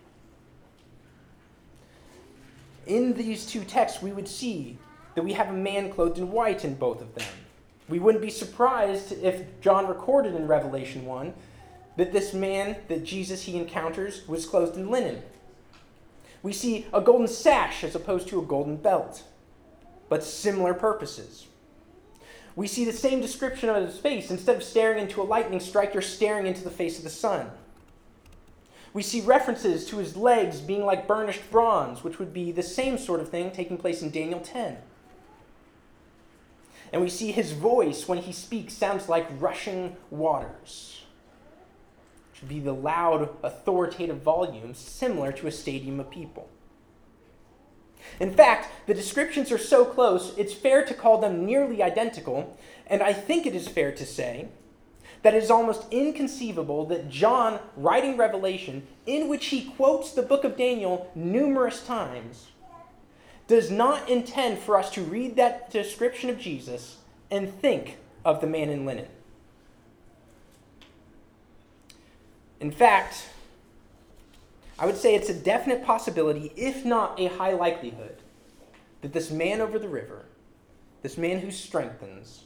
[2.85, 4.77] In these two texts, we would see
[5.15, 7.27] that we have a man clothed in white in both of them.
[7.89, 11.33] We wouldn't be surprised if John recorded in Revelation 1
[11.97, 15.21] that this man that Jesus he encounters was clothed in linen.
[16.43, 19.23] We see a golden sash as opposed to a golden belt
[20.09, 21.47] but similar purposes.
[22.55, 24.31] We see the same description of his face.
[24.31, 27.49] Instead of staring into a lightning strike, you're staring into the face of the sun.
[28.95, 32.97] We see references to his legs being like burnished bronze, which would be the same
[32.97, 34.77] sort of thing taking place in Daniel 10.
[36.93, 41.03] And we see his voice when he speaks sounds like rushing waters,
[42.31, 46.47] which would be the loud, authoritative volume similar to a stadium of people.
[48.21, 53.03] In fact, the descriptions are so close, it's fair to call them nearly identical, and
[53.03, 54.47] I think it is fair to say
[55.25, 60.43] that it is almost inconceivable that John, writing Revelation, in which he quotes the book
[60.43, 62.49] of Daniel numerous times,
[63.47, 66.97] does not intend for us to read that description of Jesus
[67.31, 69.07] and think of the man in linen.
[72.59, 73.29] In fact,
[74.77, 78.17] I would say it's a definite possibility, if not a high likelihood,
[79.01, 80.25] that this man over the river,
[81.01, 82.43] this man who strengthens,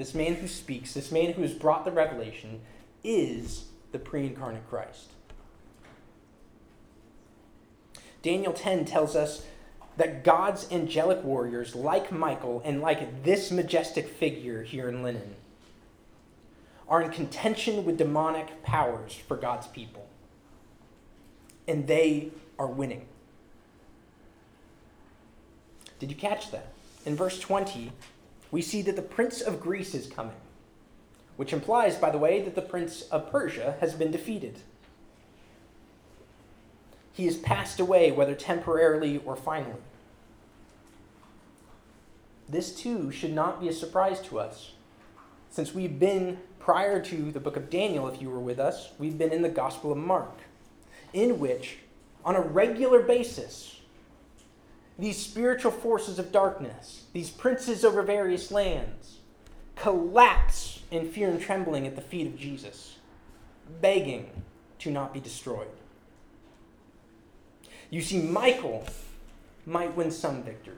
[0.00, 2.62] this man who speaks, this man who has brought the revelation,
[3.04, 5.10] is the pre incarnate Christ.
[8.22, 9.44] Daniel 10 tells us
[9.98, 15.34] that God's angelic warriors, like Michael and like this majestic figure here in linen,
[16.88, 20.08] are in contention with demonic powers for God's people
[21.68, 23.04] and they are winning.
[25.98, 26.72] Did you catch that?
[27.04, 27.92] In verse 20,
[28.50, 30.36] we see that the prince of Greece is coming,
[31.36, 34.58] which implies, by the way, that the prince of Persia has been defeated.
[37.12, 39.80] He has passed away, whether temporarily or finally.
[42.48, 44.72] This too should not be a surprise to us,
[45.50, 49.18] since we've been, prior to the book of Daniel, if you were with us, we've
[49.18, 50.38] been in the Gospel of Mark
[51.12, 51.78] in which,
[52.24, 53.79] on a regular basis,
[55.00, 59.18] these spiritual forces of darkness, these princes over various lands,
[59.74, 62.96] collapse in fear and trembling at the feet of Jesus,
[63.80, 64.30] begging
[64.78, 65.68] to not be destroyed.
[67.88, 68.86] You see, Michael
[69.64, 70.76] might win some victories,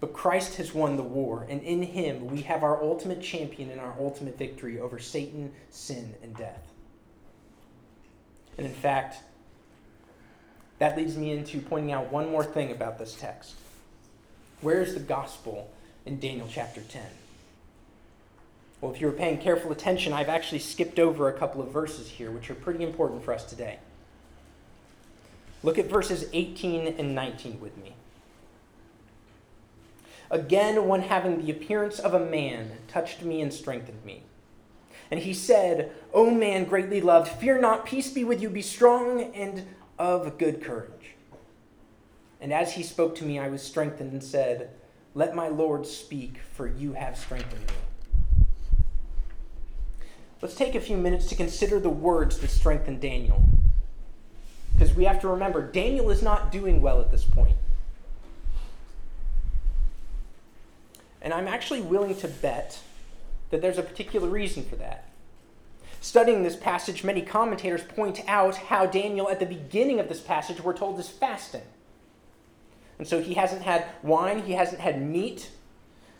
[0.00, 3.80] but Christ has won the war, and in him we have our ultimate champion and
[3.80, 6.72] our ultimate victory over Satan, sin, and death.
[8.56, 9.22] And in fact,
[10.78, 13.54] that leads me into pointing out one more thing about this text.
[14.60, 15.70] Where is the gospel
[16.04, 17.02] in Daniel chapter 10?
[18.80, 22.08] Well, if you were paying careful attention, I've actually skipped over a couple of verses
[22.08, 23.78] here, which are pretty important for us today.
[25.62, 27.94] Look at verses 18 and 19 with me.
[30.30, 34.22] Again, one having the appearance of a man touched me and strengthened me
[35.10, 39.32] and he said, O man greatly loved, fear not, peace be with you, be strong
[39.34, 39.66] and
[39.98, 41.14] of good courage.
[42.40, 44.70] And as he spoke to me, I was strengthened and said,
[45.14, 48.46] Let my Lord speak, for you have strengthened me.
[50.42, 53.42] Let's take a few minutes to consider the words that strengthen Daniel.
[54.74, 57.56] Because we have to remember, Daniel is not doing well at this point.
[61.22, 62.78] And I'm actually willing to bet
[63.50, 65.08] that there's a particular reason for that.
[66.04, 70.62] Studying this passage, many commentators point out how Daniel, at the beginning of this passage,
[70.62, 71.62] we're told is fasting.
[72.98, 75.48] And so he hasn't had wine, he hasn't had meat.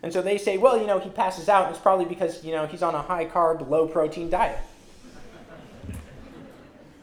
[0.03, 2.53] And so they say, well, you know, he passes out, and it's probably because, you
[2.53, 4.59] know, he's on a high carb, low protein diet.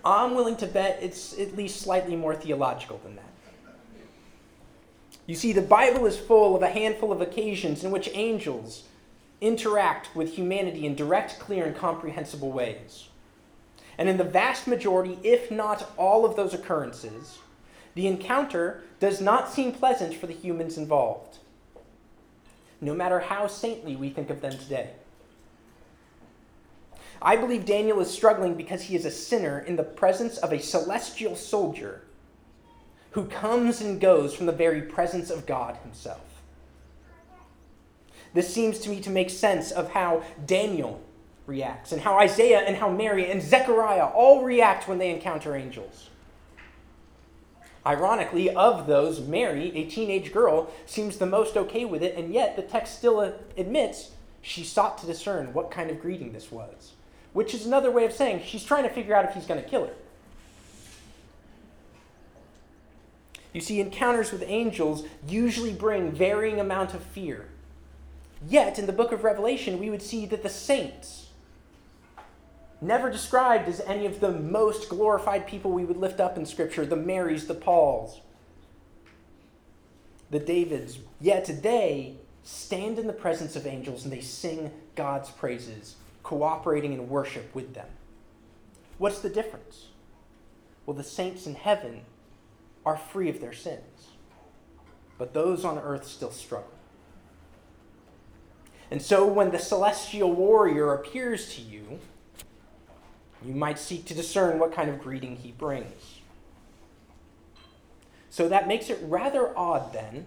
[0.03, 3.31] I'm willing to bet it's at least slightly more theological than that.
[5.27, 8.85] You see, the Bible is full of a handful of occasions in which angels
[9.41, 13.09] interact with humanity in direct, clear, and comprehensible ways.
[13.97, 17.39] And in the vast majority, if not all of those occurrences,
[17.95, 21.39] the encounter does not seem pleasant for the humans involved,
[22.79, 24.91] no matter how saintly we think of them today.
[27.21, 30.59] I believe Daniel is struggling because he is a sinner in the presence of a
[30.59, 32.01] celestial soldier
[33.11, 36.30] who comes and goes from the very presence of God himself.
[38.33, 41.01] This seems to me to make sense of how Daniel
[41.45, 46.09] reacts, and how Isaiah and how Mary and Zechariah all react when they encounter angels.
[47.85, 52.55] Ironically, of those, Mary, a teenage girl, seems the most okay with it, and yet
[52.55, 54.11] the text still admits
[54.41, 56.93] she sought to discern what kind of greeting this was,
[57.33, 59.67] which is another way of saying she's trying to figure out if he's going to
[59.67, 59.93] kill her.
[63.51, 67.49] You see, encounters with angels usually bring varying amount of fear.
[68.47, 71.27] Yet, in the book of Revelation, we would see that the saints,
[72.81, 76.85] never described as any of the most glorified people we would lift up in Scripture
[76.85, 78.21] the Marys, the Pauls,
[80.31, 85.95] the Davids, yet they stand in the presence of angels and they sing God's praises,
[86.23, 87.87] cooperating in worship with them.
[88.97, 89.87] What's the difference?
[90.85, 92.01] Well, the saints in heaven
[92.83, 94.07] are free of their sins,
[95.19, 96.71] but those on earth still struggle.
[98.91, 101.99] And so when the celestial warrior appears to you,
[103.43, 106.19] you might seek to discern what kind of greeting he brings.
[108.29, 110.25] So that makes it rather odd then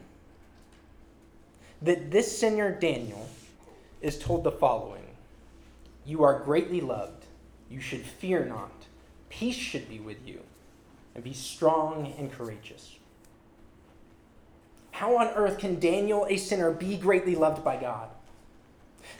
[1.82, 3.28] that this sinner Daniel
[4.00, 5.04] is told the following
[6.06, 7.24] You are greatly loved.
[7.70, 8.72] You should fear not.
[9.28, 10.40] Peace should be with you
[11.14, 12.96] and be strong and courageous.
[14.92, 18.08] How on earth can Daniel, a sinner, be greatly loved by God?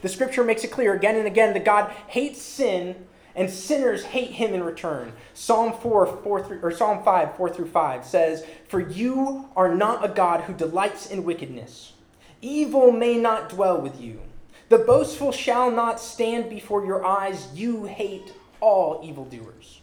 [0.03, 3.07] The scripture makes it clear again and again that God hates sin
[3.37, 5.13] and sinners hate him in return.
[5.35, 10.05] Psalm 4, 4 through, or Psalm 5, 4 through 5 says, For you are not
[10.05, 11.95] a God who delights in wickedness.
[12.41, 14.21] Evil may not dwell with you.
[14.69, 17.49] The boastful shall not stand before your eyes.
[17.55, 19.81] You hate all evildoers.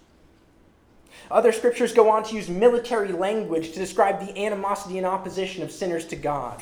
[1.29, 5.71] Other scriptures go on to use military language to describe the animosity and opposition of
[5.71, 6.61] sinners to God.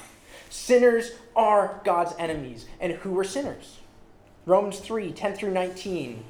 [0.49, 2.65] Sinners are God's enemies.
[2.79, 3.79] And who are sinners?
[4.45, 6.23] Romans 3 10 through 19.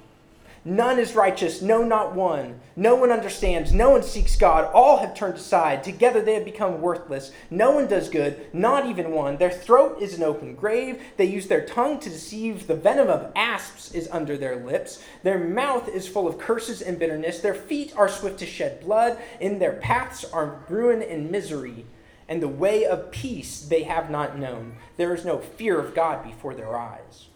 [0.66, 2.60] None is righteous, no, not one.
[2.76, 4.70] No one understands, no one seeks God.
[4.74, 5.86] All have turned aside.
[5.86, 7.32] Together they have become worthless.
[7.50, 9.38] No one does good, not even one.
[9.38, 11.02] Their throat is an open grave.
[11.16, 12.68] They use their tongue to deceive.
[12.68, 15.02] The venom of asps is under their lips.
[15.24, 17.40] Their mouth is full of curses and bitterness.
[17.40, 19.18] Their feet are swift to shed blood.
[19.40, 21.86] In their paths are ruin and misery.
[22.30, 24.78] And the way of peace they have not known.
[24.98, 27.28] There is no fear of God before their eyes.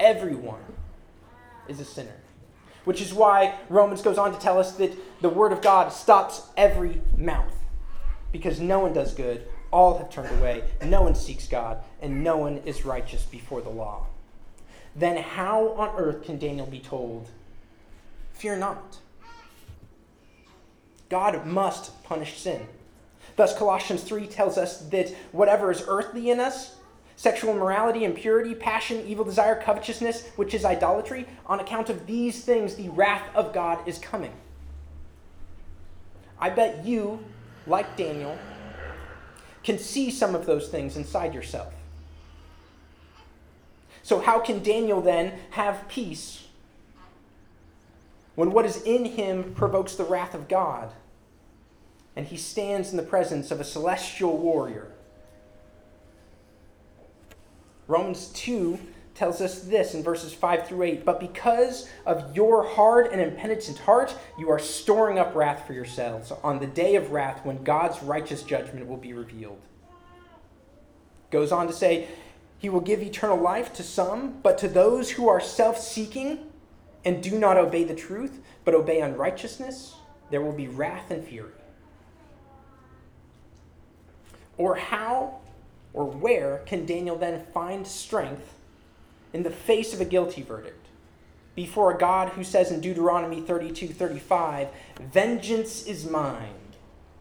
[0.00, 0.64] Everyone
[1.68, 2.16] is a sinner.
[2.84, 4.92] Which is why Romans goes on to tell us that
[5.22, 7.54] the word of God stops every mouth.
[8.32, 12.36] Because no one does good, all have turned away, no one seeks God, and no
[12.36, 14.06] one is righteous before the law.
[14.96, 17.28] Then how on earth can Daniel be told,
[18.32, 18.98] Fear not?
[21.08, 22.66] God must punish sin.
[23.36, 26.76] Thus, Colossians 3 tells us that whatever is earthly in us,
[27.16, 31.26] sexual immorality, impurity, passion, evil desire, covetousness, which is idolatry.
[31.46, 34.32] On account of these things, the wrath of God is coming.
[36.38, 37.24] I bet you,
[37.66, 38.38] like Daniel,
[39.62, 41.72] can see some of those things inside yourself.
[44.02, 46.46] So, how can Daniel then have peace
[48.34, 50.92] when what is in him provokes the wrath of God?
[52.16, 54.94] And he stands in the presence of a celestial warrior
[57.86, 58.78] Romans 2
[59.14, 63.78] tells us this in verses 5 through 8 But because of your hard and impenitent
[63.78, 68.02] heart, you are storing up wrath for yourselves on the day of wrath when God's
[68.02, 69.60] righteous judgment will be revealed.
[71.30, 72.08] Goes on to say,
[72.58, 76.50] He will give eternal life to some, but to those who are self seeking
[77.04, 79.94] and do not obey the truth, but obey unrighteousness,
[80.30, 81.52] there will be wrath and fury.
[84.56, 85.40] Or how
[85.92, 88.54] or where can Daniel then find strength
[89.32, 90.86] in the face of a guilty verdict?
[91.54, 94.68] Before a God who says in Deuteronomy 32 35,
[95.12, 96.54] Vengeance is mine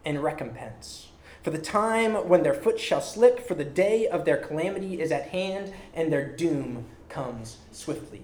[0.04, 1.10] and recompense.
[1.44, 5.12] For the time when their foot shall slip, for the day of their calamity is
[5.12, 8.24] at hand, and their doom comes swiftly.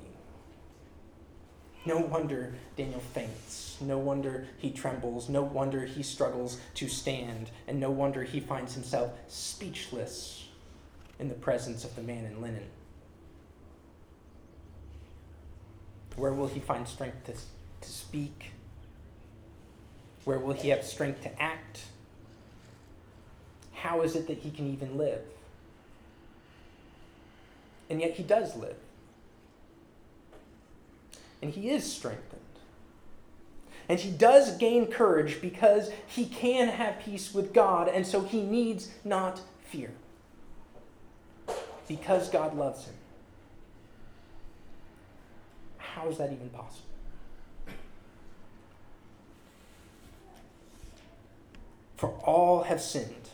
[1.85, 3.68] No wonder Daniel faints.
[3.81, 5.29] No wonder he trembles.
[5.29, 7.51] No wonder he struggles to stand.
[7.67, 10.47] And no wonder he finds himself speechless
[11.19, 12.65] in the presence of the man in linen.
[16.15, 18.51] Where will he find strength to, to speak?
[20.25, 21.81] Where will he have strength to act?
[23.73, 25.21] How is it that he can even live?
[27.89, 28.75] And yet he does live
[31.41, 32.38] and he is strengthened.
[33.89, 38.43] And he does gain courage because he can have peace with God, and so he
[38.43, 39.91] needs not fear.
[41.87, 42.93] Because God loves him.
[45.77, 46.85] How is that even possible?
[51.97, 53.29] For all have sinned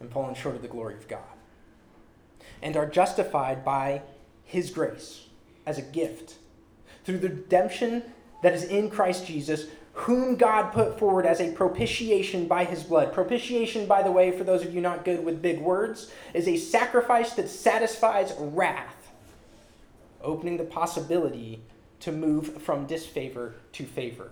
[0.00, 1.20] and fallen short of the glory of God,
[2.62, 4.00] and are justified by
[4.44, 5.26] his grace
[5.66, 6.36] as a gift
[7.04, 8.02] through the redemption
[8.42, 13.12] that is in Christ Jesus, whom God put forward as a propitiation by his blood.
[13.12, 16.56] Propitiation, by the way, for those of you not good with big words, is a
[16.56, 19.12] sacrifice that satisfies wrath,
[20.22, 21.62] opening the possibility
[22.00, 24.30] to move from disfavor to favor.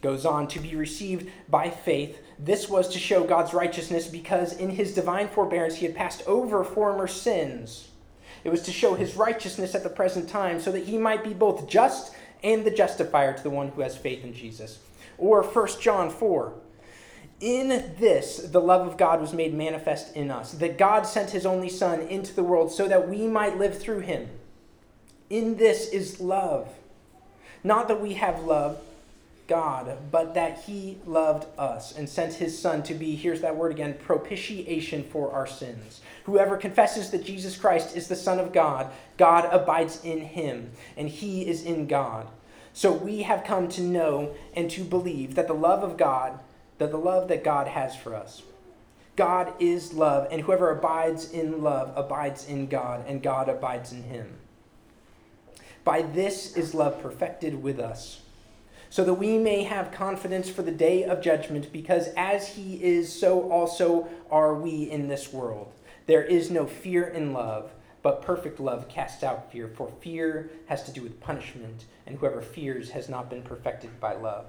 [0.00, 2.18] Goes on to be received by faith.
[2.38, 6.62] This was to show God's righteousness because in his divine forbearance he had passed over
[6.62, 7.88] former sins
[8.44, 11.32] it was to show his righteousness at the present time, so that he might be
[11.32, 14.78] both just and the justifier to the one who has faith in Jesus.
[15.18, 16.52] Or 1 John 4.
[17.40, 17.68] In
[17.98, 21.68] this, the love of God was made manifest in us, that God sent his only
[21.68, 24.28] Son into the world so that we might live through him.
[25.30, 26.68] In this is love.
[27.64, 28.78] Not that we have love,
[29.46, 33.72] God, but that he loved us and sent his Son to be, here's that word
[33.72, 36.00] again, propitiation for our sins.
[36.24, 41.08] Whoever confesses that Jesus Christ is the Son of God, God abides in him, and
[41.08, 42.28] he is in God.
[42.72, 46.40] So we have come to know and to believe that the love of God,
[46.78, 48.42] that the love that God has for us.
[49.14, 54.04] God is love, and whoever abides in love abides in God, and God abides in
[54.04, 54.38] him.
[55.84, 58.22] By this is love perfected with us
[58.94, 63.12] so that we may have confidence for the day of judgment, because as he is,
[63.12, 65.72] so also are we in this world.
[66.06, 67.72] There is no fear in love,
[68.02, 72.40] but perfect love casts out fear, for fear has to do with punishment, and whoever
[72.40, 74.46] fears has not been perfected by love.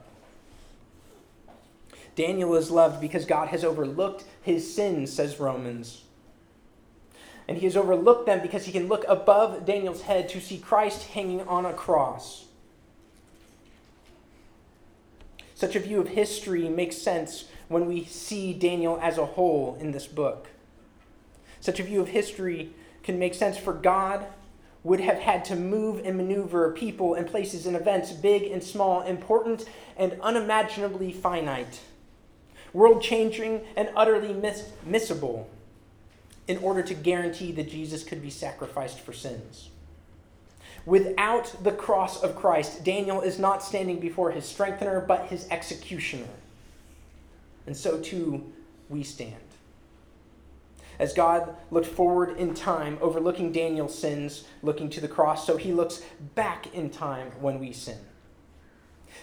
[2.15, 6.03] Daniel is loved because God has overlooked his sins, says Romans.
[7.47, 11.07] And he has overlooked them because he can look above Daniel's head to see Christ
[11.07, 12.44] hanging on a cross.
[15.65, 19.93] Such a view of history makes sense when we see Daniel as a whole in
[19.93, 20.49] this book.
[21.59, 22.69] Such a view of history
[23.01, 24.27] can make sense for God
[24.83, 29.01] would have had to move and maneuver people and places and events, big and small,
[29.01, 29.65] important
[29.97, 31.79] and unimaginably finite,
[32.71, 35.45] world changing and utterly miss- missable,
[36.47, 39.71] in order to guarantee that Jesus could be sacrificed for sins.
[40.85, 46.27] Without the cross of Christ, Daniel is not standing before his strengthener, but his executioner.
[47.65, 48.53] And so too
[48.87, 49.35] we stand.
[50.99, 55.73] As God looked forward in time, overlooking Daniel's sins, looking to the cross, so he
[55.73, 56.03] looks
[56.35, 57.97] back in time when we sin.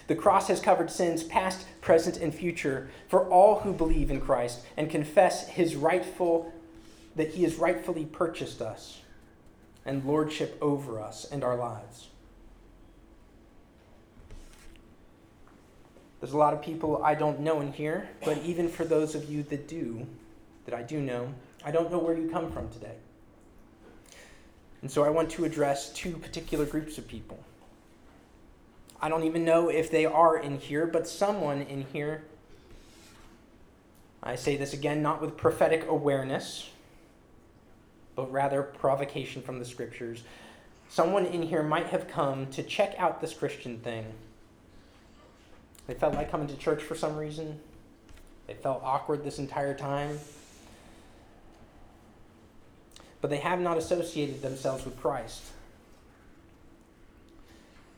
[0.07, 4.61] The cross has covered sins past, present, and future for all who believe in Christ
[4.75, 6.51] and confess his rightful
[7.15, 8.99] that he has rightfully purchased us
[9.85, 12.09] and lordship over us and our lives.
[16.19, 19.29] There's a lot of people I don't know in here, but even for those of
[19.29, 20.07] you that do,
[20.65, 21.33] that I do know,
[21.65, 22.95] I don't know where you come from today.
[24.81, 27.43] And so I want to address two particular groups of people.
[29.01, 32.23] I don't even know if they are in here, but someone in here,
[34.21, 36.69] I say this again, not with prophetic awareness,
[38.15, 40.23] but rather provocation from the scriptures.
[40.89, 44.05] Someone in here might have come to check out this Christian thing.
[45.87, 47.59] They felt like coming to church for some reason.
[48.47, 50.19] They felt awkward this entire time.
[53.21, 55.43] But they have not associated themselves with Christ.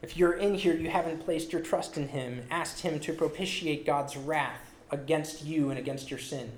[0.01, 3.85] If you're in here, you haven't placed your trust in Him, asked Him to propitiate
[3.85, 6.51] God's wrath against you and against your sin.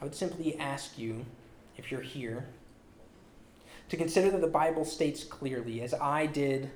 [0.00, 1.24] I would simply ask you,
[1.78, 2.44] if you're here,
[3.88, 6.70] to consider that the Bible states clearly, as I did,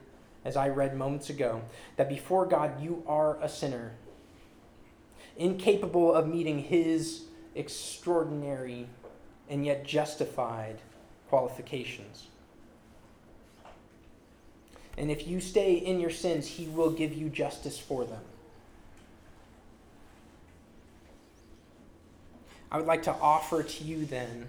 [0.45, 1.63] as I read moments ago,
[1.97, 3.93] that before God you are a sinner,
[5.37, 7.25] incapable of meeting His
[7.55, 8.87] extraordinary
[9.51, 10.79] and yet justified
[11.29, 12.29] qualifications.
[14.97, 18.23] And if you stay in your sins, He will give you justice for them.
[22.71, 24.49] I would like to offer to you then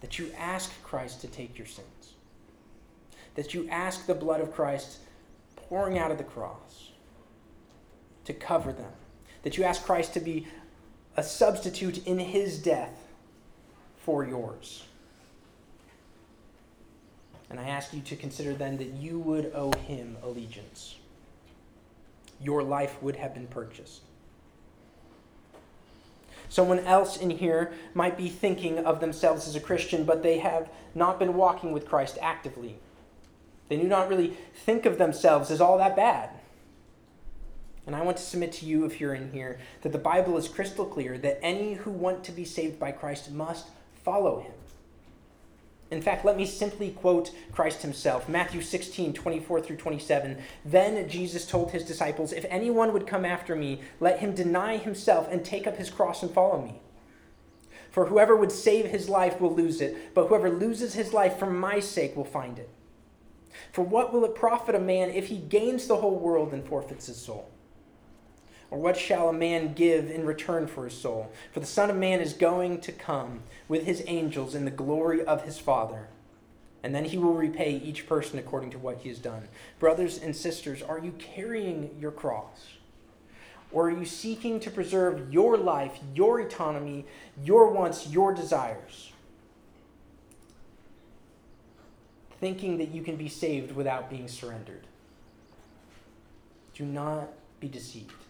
[0.00, 2.14] that you ask Christ to take your sins,
[3.34, 4.98] that you ask the blood of Christ
[5.56, 6.90] pouring out of the cross
[8.24, 8.92] to cover them,
[9.42, 10.46] that you ask Christ to be
[11.16, 13.06] a substitute in his death
[13.96, 14.84] for yours.
[17.48, 20.96] And I ask you to consider then that you would owe him allegiance.
[22.40, 24.02] Your life would have been purchased.
[26.48, 30.68] Someone else in here might be thinking of themselves as a Christian, but they have
[30.94, 32.78] not been walking with Christ actively.
[33.68, 36.30] They do not really think of themselves as all that bad.
[37.86, 40.48] And I want to submit to you, if you're in here, that the Bible is
[40.48, 43.68] crystal clear that any who want to be saved by Christ must
[44.04, 44.52] follow him.
[45.90, 50.38] In fact, let me simply quote Christ himself Matthew 16, 24 through 27.
[50.64, 55.28] Then Jesus told his disciples, If anyone would come after me, let him deny himself
[55.30, 56.80] and take up his cross and follow me.
[57.90, 61.46] For whoever would save his life will lose it, but whoever loses his life for
[61.46, 62.68] my sake will find it.
[63.72, 67.06] For what will it profit a man if he gains the whole world and forfeits
[67.06, 67.50] his soul?
[68.70, 71.30] Or what shall a man give in return for his soul?
[71.52, 75.24] For the Son of Man is going to come with his angels in the glory
[75.24, 76.08] of his Father.
[76.82, 79.48] And then he will repay each person according to what he has done.
[79.78, 82.74] Brothers and sisters, are you carrying your cross?
[83.72, 87.06] Or are you seeking to preserve your life, your autonomy,
[87.42, 89.12] your wants, your desires?
[92.40, 94.86] Thinking that you can be saved without being surrendered.
[96.74, 98.25] Do not be deceived.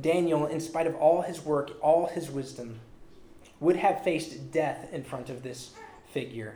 [0.00, 2.80] Daniel, in spite of all his work, all his wisdom,
[3.60, 5.70] would have faced death in front of this
[6.12, 6.54] figure.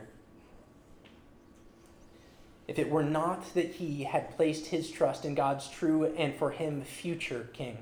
[2.67, 6.51] If it were not that he had placed his trust in God's true and for
[6.51, 7.77] him future king.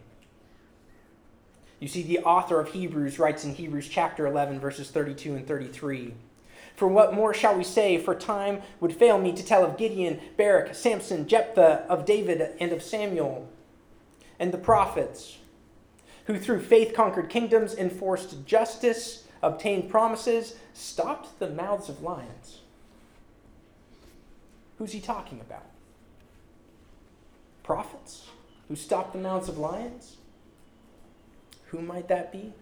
[1.79, 6.13] You see, the author of Hebrews writes in Hebrews chapter 11, verses 32 and 33.
[6.75, 7.97] For what more shall we say?
[7.97, 12.71] For time would fail me to tell of Gideon, Barak, Samson, Jephthah, of David, and
[12.71, 13.49] of Samuel,
[14.39, 15.37] and the prophets
[16.25, 22.61] who through faith conquered kingdoms, enforced justice, obtained promises, stopped the mouths of lions.
[24.77, 25.65] Who's he talking about?
[27.63, 28.27] Prophets
[28.67, 30.17] who stopped the mouths of lions?
[31.67, 32.53] Who might that be?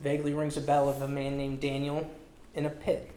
[0.00, 2.10] Vaguely rings a bell of a man named Daniel
[2.54, 3.10] in a pit.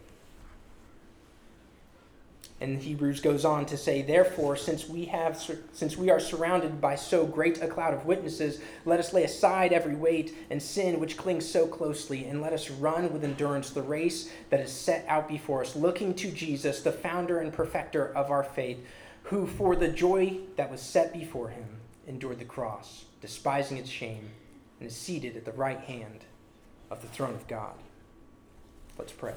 [2.64, 5.38] And Hebrews goes on to say, Therefore, since we, have,
[5.74, 9.74] since we are surrounded by so great a cloud of witnesses, let us lay aside
[9.74, 13.82] every weight and sin which clings so closely, and let us run with endurance the
[13.82, 18.32] race that is set out before us, looking to Jesus, the founder and perfecter of
[18.32, 18.78] our faith,
[19.24, 24.30] who, for the joy that was set before him, endured the cross, despising its shame,
[24.80, 26.24] and is seated at the right hand
[26.89, 27.76] of the throne of God.
[28.97, 29.34] Let's pray.